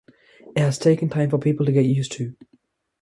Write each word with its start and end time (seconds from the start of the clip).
It 0.55 0.61
has 0.61 0.79
taken 0.79 1.09
time 1.09 1.29
for 1.29 1.37
people 1.37 1.63
to 1.63 1.71
get 1.71 1.85
used 1.85 2.13
to 2.13 2.29
me. 2.29 2.35